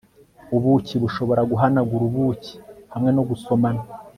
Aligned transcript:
Ubuki 0.55 0.95
bushobora 1.03 1.41
guhanagura 1.51 2.03
ubuki 2.09 2.53
hamwe 2.93 3.09
no 3.13 3.23
gusomana 3.29 3.81